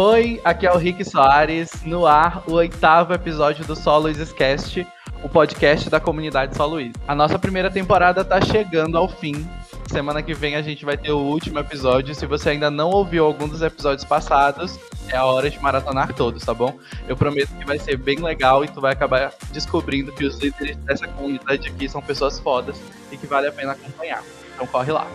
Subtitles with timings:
[0.00, 4.86] Oi, aqui é o Rick Soares, no ar o oitavo episódio do Solo Cast,
[5.24, 6.92] o podcast da comunidade Só Luiz.
[7.08, 9.44] A nossa primeira temporada tá chegando ao fim.
[9.88, 12.14] Semana que vem a gente vai ter o último episódio.
[12.14, 14.78] Se você ainda não ouviu algum dos episódios passados,
[15.08, 16.78] é a hora de maratonar todos, tá bom?
[17.08, 20.76] Eu prometo que vai ser bem legal e tu vai acabar descobrindo que os líderes
[20.76, 22.80] dessa comunidade aqui são pessoas fodas
[23.10, 24.22] e que vale a pena acompanhar.
[24.54, 25.08] Então corre lá.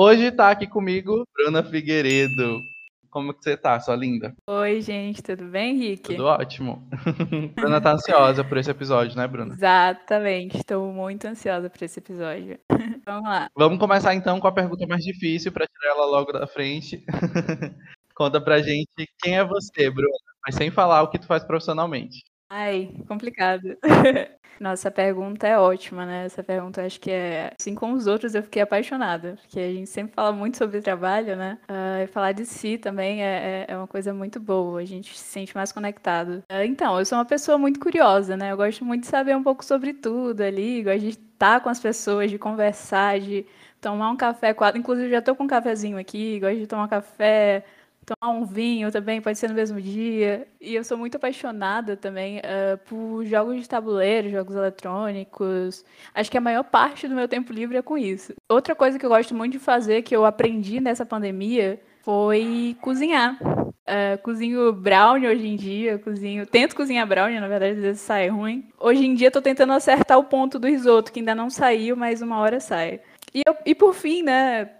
[0.00, 2.62] Hoje tá aqui comigo Bruna Figueiredo.
[3.10, 4.32] Como que você tá, sua linda?
[4.46, 6.14] Oi, gente, tudo bem, Rick?
[6.14, 6.88] Tudo ótimo.
[7.56, 9.52] Bruna tá ansiosa por esse episódio, né, Bruna?
[9.54, 12.60] Exatamente, estou muito ansiosa por esse episódio.
[13.04, 13.50] Vamos lá.
[13.56, 17.04] Vamos começar então com a pergunta mais difícil para tirar ela logo da frente.
[18.14, 22.22] Conta pra gente quem é você, Bruna, mas sem falar o que tu faz profissionalmente.
[22.50, 23.76] Ai, complicado.
[24.58, 26.24] Nossa, essa pergunta é ótima, né?
[26.24, 27.52] Essa pergunta acho que é.
[27.60, 29.36] Assim como os outros, eu fiquei apaixonada.
[29.42, 31.58] Porque a gente sempre fala muito sobre trabalho, né?
[31.70, 34.80] Uh, e falar de si também é, é, é, uma coisa muito boa.
[34.80, 36.42] A gente se sente mais conectado.
[36.50, 38.50] Uh, então, eu sou uma pessoa muito curiosa, né?
[38.50, 40.82] Eu gosto muito de saber um pouco sobre tudo ali.
[40.82, 43.46] Gosto de estar com as pessoas, de conversar, de
[43.80, 44.54] tomar um café.
[44.74, 46.40] Inclusive, já tô com um cafezinho aqui.
[46.40, 47.64] Gosto de tomar café
[48.14, 50.46] tomar um vinho também, pode ser no mesmo dia.
[50.60, 55.84] E eu sou muito apaixonada também uh, por jogos de tabuleiro, jogos eletrônicos.
[56.14, 58.34] Acho que a maior parte do meu tempo livre é com isso.
[58.48, 63.38] Outra coisa que eu gosto muito de fazer, que eu aprendi nessa pandemia, foi cozinhar.
[63.42, 66.46] Uh, cozinho brownie hoje em dia, cozinho.
[66.46, 68.68] Tento cozinhar brownie, na verdade, às vezes sai ruim.
[68.78, 72.20] Hoje em dia tô tentando acertar o ponto do risoto, que ainda não saiu, mas
[72.20, 73.00] uma hora sai.
[73.34, 74.70] E, eu, e por fim, né,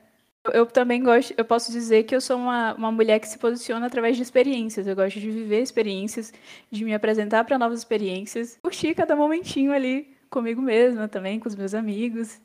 [0.53, 3.87] eu também gosto, eu posso dizer que eu sou uma, uma mulher que se posiciona
[3.87, 4.87] através de experiências.
[4.87, 6.33] Eu gosto de viver experiências,
[6.71, 11.57] de me apresentar para novas experiências, curtir cada momentinho ali comigo mesma também, com os
[11.57, 12.41] meus amigos.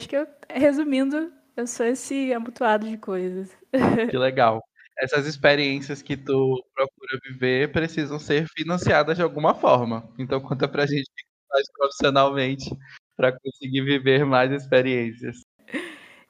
[0.00, 3.50] Acho que eu, resumindo, eu sou esse amontoado de coisas.
[4.10, 4.62] Que legal.
[4.98, 10.08] Essas experiências que tu procura viver precisam ser financiadas de alguma forma.
[10.18, 12.70] Então conta pra gente o que faz profissionalmente
[13.16, 15.47] para conseguir viver mais experiências.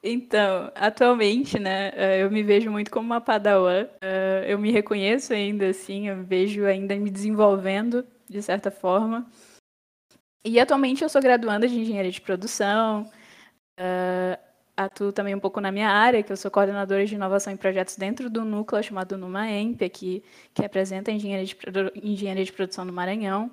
[0.01, 3.85] Então, atualmente, né, eh, eu me vejo muito como uma padawan.
[4.01, 9.29] Eh, eu me reconheço ainda assim, eu me vejo ainda me desenvolvendo de certa forma.
[10.45, 13.11] E atualmente eu sou graduanda de engenharia de produção.
[13.77, 14.39] Eh,
[14.77, 17.97] atuo também um pouco na minha área, que eu sou coordenadora de inovação em projetos
[17.97, 20.23] dentro do núcleo chamado NumaEMP, aqui,
[20.53, 21.57] que representa engenharia de,
[22.01, 23.51] engenharia de produção no Maranhão.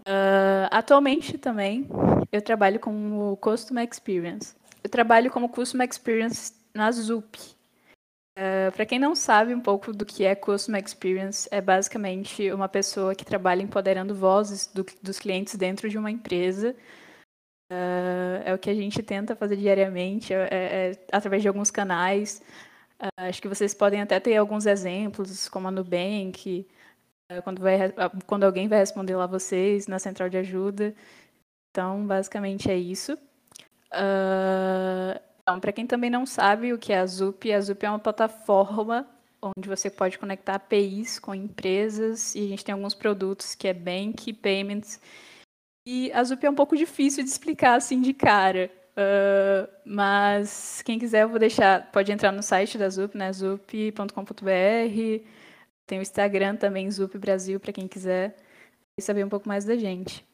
[0.70, 1.88] atualmente também
[2.30, 4.54] eu trabalho com o Customer Experience.
[4.86, 7.36] Eu trabalho como Customer Experience na ZUP.
[7.36, 7.50] Uh,
[8.36, 12.68] eh, Para quem não sabe um pouco do que é Customer Experience, é basicamente uma
[12.68, 16.70] pessoa que trabalha empoderando vozes do, dos clientes dentro de uma empresa.
[17.68, 21.72] Uh, é o que a gente tenta fazer diariamente, é, é, é através de alguns
[21.72, 22.40] canais.
[23.02, 26.64] Uh, acho que vocês podem até ter alguns exemplos, como a Nubank,
[27.42, 27.92] quando, vai,
[28.24, 30.94] quando alguém vai responder lá vocês na central de ajuda.
[31.72, 33.18] Então, basicamente é isso.
[33.92, 37.90] Uh, então, para quem também não sabe o que é a Zup, a Zup é
[37.90, 39.08] uma plataforma
[39.40, 43.74] onde você pode conectar APIs com empresas e a gente tem alguns produtos que é
[43.74, 45.00] Bank, Payments.
[45.86, 48.70] E a Zup é um pouco difícil de explicar assim de cara.
[48.96, 51.90] Uh, mas quem quiser, eu vou deixar.
[51.92, 53.32] Pode entrar no site da Zup, né?
[53.32, 55.24] zup.com.br.
[55.86, 58.36] Tem o Instagram também, Zup Brasil, para quem quiser
[59.00, 60.26] saber um pouco mais da gente.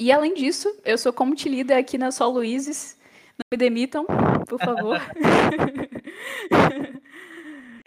[0.00, 2.96] E além disso, eu sou community leader aqui na Sol Luizes.
[3.32, 4.06] Não me demitam,
[4.48, 5.00] por favor.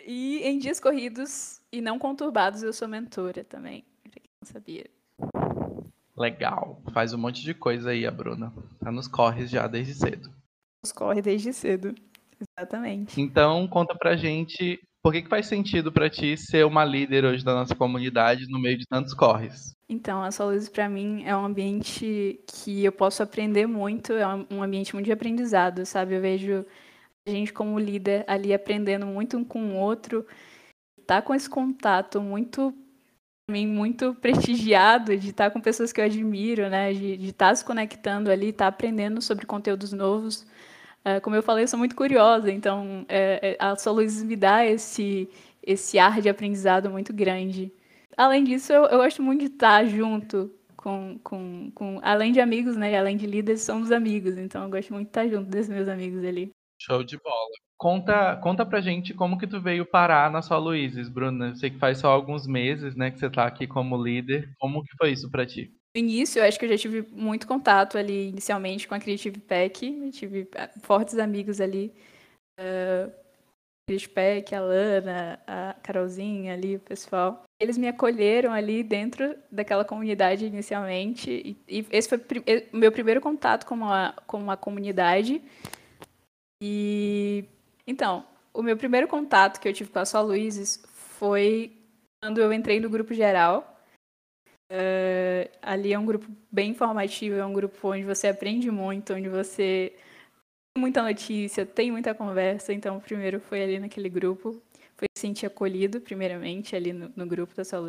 [0.05, 4.89] e em dias corridos e não conturbados, eu sou mentora também, pra quem não sabia.
[6.17, 6.81] Legal.
[6.93, 8.51] Faz um monte de coisa aí, a Bruna.
[8.79, 10.29] Tá nos corres já desde cedo.
[10.83, 11.95] Nos corre desde cedo.
[12.57, 13.21] Exatamente.
[13.21, 17.43] Então, conta pra gente por que, que faz sentido para ti ser uma líder hoje
[17.43, 19.73] da nossa comunidade no meio de tantos corres?
[19.91, 24.63] Então, a Soluz para mim é um ambiente que eu posso aprender muito, é um
[24.63, 26.15] ambiente muito de aprendizado, sabe?
[26.15, 26.65] Eu vejo
[27.27, 30.25] a gente como líder ali aprendendo muito um com o outro,
[31.05, 32.73] tá com esse contato muito
[33.49, 36.93] mim muito prestigiado de estar com pessoas que eu admiro, né?
[36.93, 40.47] De, estar se conectando ali, estar aprendendo sobre conteúdos novos.
[41.03, 44.37] É, como eu falei, eu sou muito curiosa, então é, é a sua luz me
[44.37, 45.29] dá esse,
[45.63, 47.73] esse ar de aprendizado muito grande.
[48.17, 52.75] Além disso, eu, eu gosto muito de estar junto com, com, com, além de amigos,
[52.75, 52.97] né?
[52.97, 56.23] Além de líderes, somos amigos, então eu gosto muito de estar junto desses meus amigos
[56.23, 56.51] ali.
[56.81, 57.51] Show de bola.
[57.77, 61.49] Conta, conta pra gente como que tu veio parar na sua Luizes, Bruna.
[61.49, 64.51] Eu sei que faz só alguns meses, né, que você tá aqui como líder.
[64.59, 65.71] Como que foi isso para ti?
[65.95, 69.39] No início, eu acho que eu já tive muito contato ali inicialmente com a Creative
[69.39, 71.93] Pack, tive ah, fortes amigos ali
[72.59, 73.11] uh,
[73.91, 77.43] Chris Peck, a Lana, a Carolzinha ali, o pessoal.
[77.59, 81.29] Eles me acolheram ali dentro daquela comunidade inicialmente.
[81.67, 82.17] E, e esse foi
[82.71, 85.41] o meu primeiro contato com uma, com uma comunidade.
[86.63, 87.43] E
[87.85, 90.81] então, o meu primeiro contato que eu tive com a Só Luizes
[91.19, 91.73] foi
[92.23, 93.77] quando eu entrei no grupo geral.
[94.71, 99.27] Uh, ali é um grupo bem informativo, é um grupo onde você aprende muito, onde
[99.27, 99.93] você
[100.77, 102.73] muita notícia, tem muita conversa.
[102.73, 104.61] Então, primeiro foi ali naquele grupo,
[104.97, 107.87] foi se sentir acolhido, primeiramente, ali no, no grupo da São.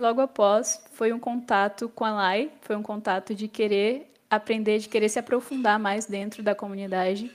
[0.00, 4.88] Logo após, foi um contato com a Lai, foi um contato de querer aprender, de
[4.88, 7.30] querer se aprofundar mais dentro da comunidade,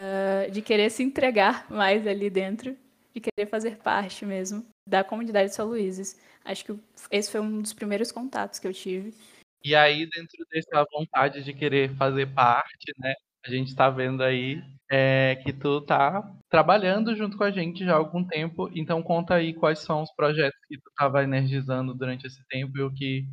[0.00, 2.76] uh, de querer se entregar mais ali dentro,
[3.14, 6.18] de querer fazer parte mesmo da comunidade de São Luíses.
[6.44, 6.78] Acho que
[7.10, 9.14] esse foi um dos primeiros contatos que eu tive.
[9.62, 13.14] E aí, dentro dessa vontade de querer fazer parte, né,
[13.44, 17.94] a gente está vendo aí é, que tu tá trabalhando junto com a gente já
[17.94, 18.70] há algum tempo.
[18.74, 22.82] Então conta aí quais são os projetos que tu estava energizando durante esse tempo e
[22.82, 23.24] o que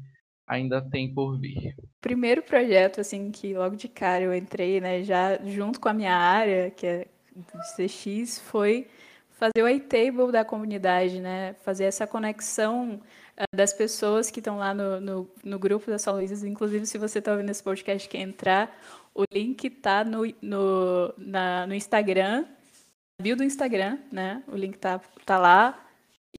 [0.48, 1.76] ainda tem por vir.
[2.02, 6.16] Primeiro projeto, assim, que logo de cara eu entrei, né, já junto com a minha
[6.16, 7.08] área, que é
[7.76, 8.88] CX, foi
[9.30, 13.00] fazer o iTable da comunidade, né, fazer essa conexão
[13.54, 16.44] das pessoas que estão lá no, no, no, grupo da São Luís.
[16.44, 18.76] Inclusive, se você está ouvindo esse podcast quer entrar,
[19.14, 21.14] o link tá no, no,
[21.68, 22.46] no Instagram,
[23.22, 24.44] bio do Instagram, né?
[24.48, 25.88] O link tá, tá lá.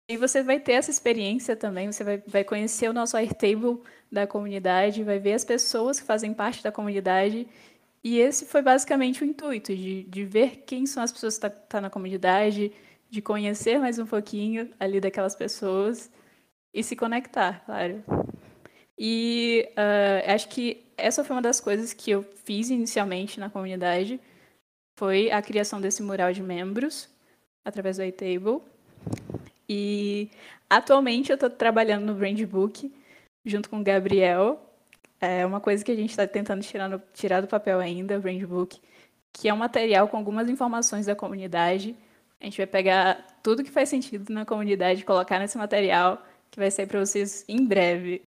[0.09, 3.81] E você vai ter essa experiência também, você vai, vai conhecer o nosso Airtable
[4.11, 7.47] da comunidade, vai ver as pessoas que fazem parte da comunidade.
[8.05, 11.61] E esse foi basicamente o intuito, de, de ver quem são as pessoas que estão
[11.61, 12.73] tá, tá na comunidade,
[13.09, 16.11] de conhecer mais um pouquinho ali daquelas pessoas
[16.73, 18.03] e se conectar, claro.
[18.99, 24.21] E uh, acho que essa foi uma das coisas que eu fiz inicialmente na comunidade,
[24.99, 27.09] foi a criação desse mural de membros
[27.65, 28.61] através do iTable.
[29.69, 30.31] E
[30.69, 32.93] atualmente eu estou trabalhando no Brand Book
[33.45, 34.61] junto com o Gabriel.
[35.21, 38.21] É uma coisa que a gente está tentando tirar, no, tirar do papel ainda, o
[38.21, 38.81] Brand Book,
[39.33, 41.97] que é um material com algumas informações da comunidade.
[42.41, 46.21] A gente vai pegar tudo que faz sentido na comunidade, colocar nesse material,
[46.53, 48.23] que vai sair para vocês em breve.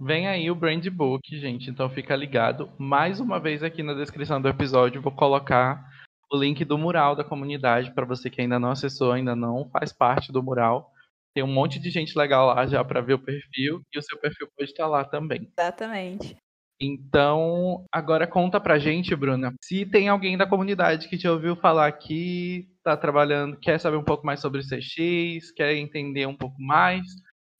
[0.00, 2.72] Vem aí o Brand Book, gente, então fica ligado.
[2.78, 5.84] Mais uma vez aqui na descrição do episódio vou colocar
[6.32, 9.92] o link do mural da comunidade para você que ainda não acessou, ainda não faz
[9.92, 10.90] parte do mural.
[11.34, 14.18] Tem um monte de gente legal lá já para ver o perfil e o seu
[14.18, 15.50] perfil pode estar lá também.
[15.58, 16.36] Exatamente.
[16.80, 21.88] Então, agora conta pra gente, Bruna, se tem alguém da comunidade que te ouviu falar
[21.88, 27.02] aqui, tá trabalhando, quer saber um pouco mais sobre CX, quer entender um pouco mais,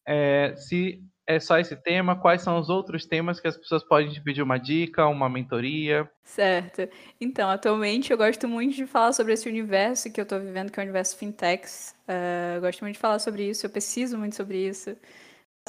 [0.08, 2.18] é, se é só esse tema?
[2.18, 6.10] Quais são os outros temas que as pessoas podem te pedir uma dica, uma mentoria?
[6.24, 6.88] Certo.
[7.20, 10.80] Então, atualmente eu gosto muito de falar sobre esse universo que eu estou vivendo, que
[10.80, 11.94] é o universo fintechs.
[12.08, 14.96] Uh, eu gosto muito de falar sobre isso, eu preciso muito sobre isso.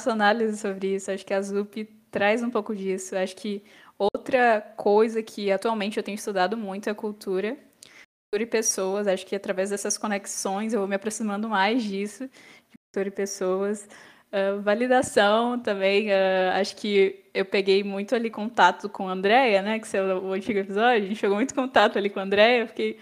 [0.00, 3.14] Faço análise sobre isso, acho que a ZUP traz um pouco disso.
[3.14, 3.62] Acho que
[3.98, 7.52] outra coisa que atualmente eu tenho estudado muito é a cultura.
[7.52, 12.78] Cultura e pessoas, acho que através dessas conexões eu vou me aproximando mais disso, de
[12.86, 13.86] cultura e pessoas.
[14.32, 19.80] Uh, validação também, uh, acho que eu peguei muito ali contato com a Andrea, né,
[19.80, 22.96] que é o antigo episódio, a gente pegou muito contato ali com a Andrea, porque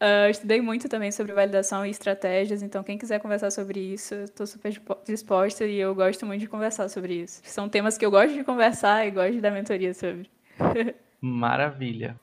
[0.00, 4.46] uh, estudei muito também sobre validação e estratégias, então quem quiser conversar sobre isso, estou
[4.46, 4.72] super
[5.06, 7.42] disposta e eu gosto muito de conversar sobre isso.
[7.44, 10.30] São temas que eu gosto de conversar e gosto de dar mentoria sobre.
[11.20, 12.18] Maravilha.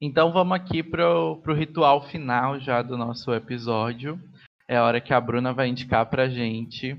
[0.00, 4.18] Então vamos aqui para o ritual final já do nosso episódio
[4.70, 6.96] é a hora que a Bruna vai indicar pra gente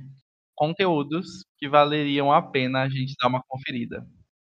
[0.54, 4.06] conteúdos que valeriam a pena a gente dar uma conferida.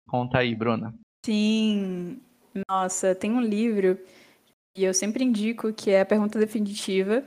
[0.09, 0.93] Conta aí, Bruna.
[1.25, 2.21] Sim.
[2.69, 3.97] Nossa, tem um livro
[4.77, 7.25] e eu sempre indico que é a Pergunta Definitiva.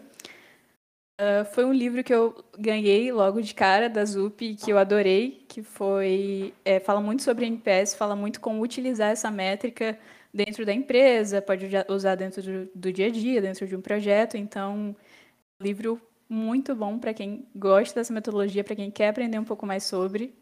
[1.20, 5.46] Uh, foi um livro que eu ganhei logo de cara da ZUP que eu adorei,
[5.48, 9.98] que foi é, fala muito sobre NPS, fala muito como utilizar essa métrica
[10.34, 14.36] dentro da empresa, pode usar dentro do, do dia a dia, dentro de um projeto.
[14.36, 14.94] Então,
[15.62, 19.84] livro muito bom para quem gosta dessa metodologia, para quem quer aprender um pouco mais
[19.84, 20.36] sobre.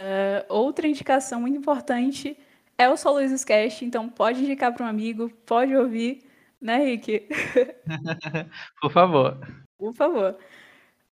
[0.00, 2.36] Uh, outra indicação muito importante
[2.76, 6.24] é o Solo Cast, então pode indicar para um amigo, pode ouvir,
[6.60, 7.28] né, Rick?
[8.80, 9.38] Por favor.
[9.76, 10.38] Por favor.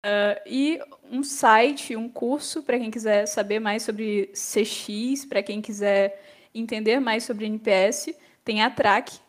[0.05, 0.79] Uh, e
[1.12, 6.24] um site, um curso para quem quiser saber mais sobre CX, para quem quiser
[6.55, 9.19] entender mais sobre NPS, tem a Track,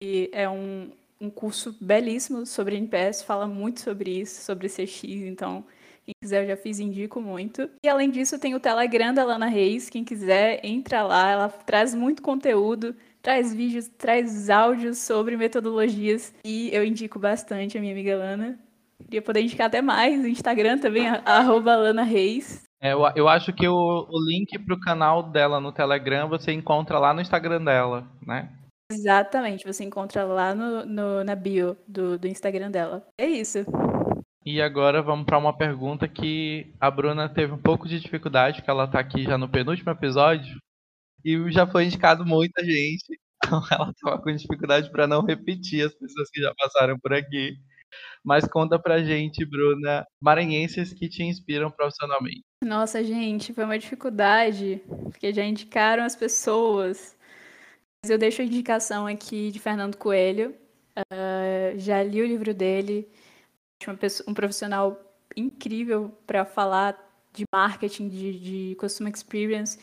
[0.00, 0.90] que é um,
[1.20, 5.64] um curso belíssimo sobre NPS, fala muito sobre isso, sobre CX, então
[6.04, 7.68] quem quiser eu já fiz, indico muito.
[7.82, 11.94] E além disso, tem o Telegram da Lana Reis, quem quiser, entra lá, ela traz
[11.94, 18.16] muito conteúdo, traz vídeos, traz áudios sobre metodologias e eu indico bastante a minha amiga
[18.16, 18.58] Lana.
[19.04, 22.64] Queria poder indicar até mais, Instagram também, arroba Lana Reis.
[22.80, 26.50] É, eu, eu acho que o, o link para o canal dela no Telegram você
[26.50, 28.48] encontra lá no Instagram dela, né?
[28.90, 33.06] Exatamente, você encontra lá no, no na bio do, do Instagram dela.
[33.16, 33.60] É isso.
[34.44, 38.70] E agora vamos para uma pergunta que a Bruna teve um pouco de dificuldade, porque
[38.70, 40.58] ela está aqui já no penúltimo episódio
[41.24, 43.18] e já foi indicado muita gente.
[43.42, 47.56] Então ela estava com dificuldade para não repetir as pessoas que já passaram por aqui.
[48.22, 52.44] Mas conta pra gente, Bruna, maranhenses que te inspiram profissionalmente.
[52.62, 57.16] Nossa, gente, foi uma dificuldade, porque já indicaram as pessoas.
[58.08, 60.54] Eu deixo a indicação aqui de Fernando Coelho.
[60.98, 63.08] Uh, já li o livro dele.
[63.98, 64.98] Pessoa, um profissional
[65.36, 66.96] incrível para falar
[67.32, 69.78] de marketing, de, de customer experience.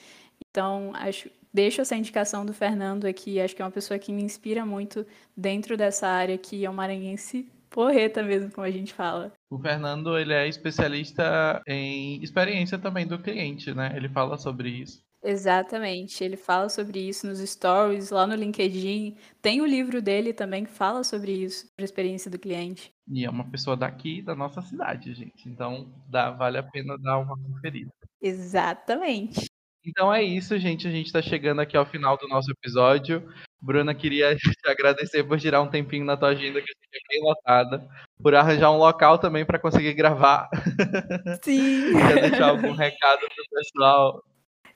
[0.50, 3.40] Então, acho, deixo essa indicação do Fernando aqui.
[3.40, 5.06] Acho que é uma pessoa que me inspira muito
[5.36, 9.32] dentro dessa área que é um maranhense porreta mesmo, como a gente fala.
[9.50, 13.94] O Fernando, ele é especialista em experiência também do cliente, né?
[13.96, 15.07] Ele fala sobre isso.
[15.30, 19.18] Exatamente, ele fala sobre isso nos stories, lá no LinkedIn.
[19.42, 22.94] Tem o livro dele também que fala sobre isso, sobre a experiência do cliente.
[23.12, 25.50] E é uma pessoa daqui da nossa cidade, gente.
[25.50, 27.92] Então dá, vale a pena dar uma conferida.
[28.22, 29.48] Exatamente.
[29.86, 30.88] Então é isso, gente.
[30.88, 33.30] A gente está chegando aqui ao final do nosso episódio.
[33.62, 37.86] Bruna, queria te agradecer por tirar um tempinho na tua agenda, que é bem lotada,
[38.24, 40.50] por arranjar um local também para conseguir gravar.
[41.44, 41.92] Sim.
[41.92, 44.24] Quer deixar algum recado pro pessoal?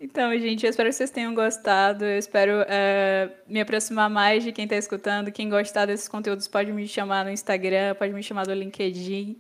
[0.03, 2.03] Então, gente, eu espero que vocês tenham gostado.
[2.03, 5.31] Eu espero uh, me aproximar mais de quem está escutando.
[5.31, 9.38] Quem gostar desses conteúdos pode me chamar no Instagram, pode me chamar no LinkedIn.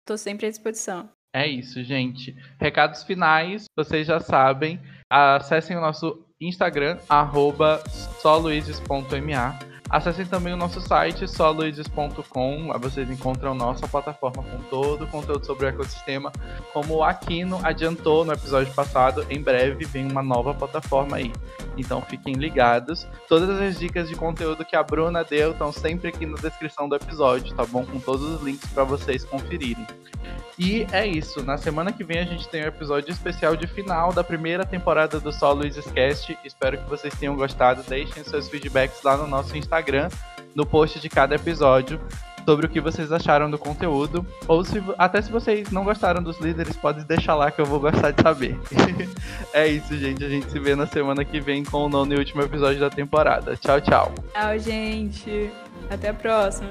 [0.00, 1.08] Estou sempre à disposição.
[1.34, 2.36] É isso, gente.
[2.60, 4.78] Recados finais, vocês já sabem.
[5.10, 7.82] Acessem o nosso Instagram, arroba.
[9.94, 12.66] Acessem também o nosso site, soluizes.com.
[12.66, 16.32] Lá vocês encontram nossa plataforma com todo o conteúdo sobre o ecossistema.
[16.72, 21.30] Como o Aquino adiantou no episódio passado, em breve vem uma nova plataforma aí.
[21.78, 23.06] Então fiquem ligados.
[23.28, 26.96] Todas as dicas de conteúdo que a Bruna deu estão sempre aqui na descrição do
[26.96, 27.86] episódio, tá bom?
[27.86, 29.86] Com todos os links para vocês conferirem.
[30.58, 31.42] E é isso.
[31.42, 35.18] Na semana que vem a gente tem um episódio especial de final da primeira temporada
[35.18, 36.38] do Luiz Cast.
[36.44, 37.82] Espero que vocês tenham gostado.
[37.82, 40.08] Deixem seus feedbacks lá no nosso Instagram,
[40.54, 42.00] no post de cada episódio,
[42.44, 44.26] sobre o que vocês acharam do conteúdo.
[44.48, 47.78] Ou se até se vocês não gostaram dos líderes, pode deixar lá que eu vou
[47.78, 48.58] gostar de saber.
[49.52, 50.24] é isso, gente.
[50.24, 52.90] A gente se vê na semana que vem com o nono e último episódio da
[52.90, 53.56] temporada.
[53.56, 54.14] Tchau, tchau.
[54.32, 55.50] Tchau, gente.
[55.90, 56.70] Até a próxima.